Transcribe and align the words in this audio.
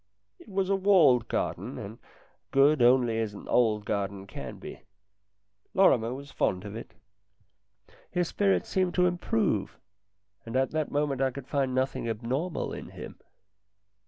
It 0.39 0.49
was 0.49 0.67
a 0.71 0.75
walled 0.75 1.27
garden 1.27 1.77
and 1.77 1.99
good 2.49 2.81
as 2.81 2.87
only 2.87 3.19
an 3.19 3.47
old 3.47 3.85
garden 3.85 4.25
can 4.25 4.57
be. 4.57 4.81
Lorrimer 5.75 6.11
was 6.11 6.31
fond 6.31 6.65
of 6.65 6.75
it. 6.75 6.95
His 8.09 8.27
spirits 8.27 8.67
seemed 8.67 8.95
to 8.95 9.05
improve, 9.05 9.77
and 10.43 10.55
at 10.55 10.71
the 10.71 10.87
moment 10.89 11.21
I 11.21 11.29
could 11.29 11.45
find 11.47 11.75
nothing 11.75 12.09
abnormal 12.09 12.73
in 12.73 12.89
him. 12.89 13.19